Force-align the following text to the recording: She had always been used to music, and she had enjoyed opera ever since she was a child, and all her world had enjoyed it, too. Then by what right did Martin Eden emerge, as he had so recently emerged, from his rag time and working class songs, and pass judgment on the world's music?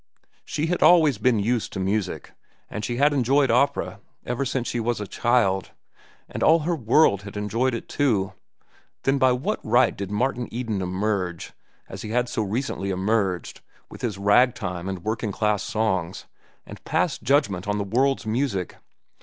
She 0.43 0.65
had 0.65 0.81
always 0.81 1.19
been 1.19 1.37
used 1.37 1.71
to 1.73 1.79
music, 1.79 2.31
and 2.71 2.83
she 2.83 2.95
had 2.97 3.13
enjoyed 3.13 3.51
opera 3.51 3.99
ever 4.25 4.45
since 4.45 4.67
she 4.67 4.79
was 4.79 4.99
a 4.99 5.05
child, 5.05 5.73
and 6.27 6.41
all 6.41 6.61
her 6.61 6.75
world 6.75 7.21
had 7.21 7.37
enjoyed 7.37 7.75
it, 7.75 7.87
too. 7.87 8.33
Then 9.03 9.19
by 9.19 9.31
what 9.31 9.59
right 9.63 9.95
did 9.95 10.09
Martin 10.09 10.47
Eden 10.51 10.81
emerge, 10.81 11.53
as 11.87 12.01
he 12.01 12.09
had 12.09 12.27
so 12.29 12.41
recently 12.41 12.89
emerged, 12.89 13.61
from 13.89 13.99
his 13.99 14.17
rag 14.17 14.55
time 14.55 14.89
and 14.89 15.03
working 15.03 15.31
class 15.31 15.61
songs, 15.61 16.25
and 16.65 16.83
pass 16.83 17.19
judgment 17.19 17.67
on 17.67 17.77
the 17.77 17.83
world's 17.83 18.25
music? 18.25 18.77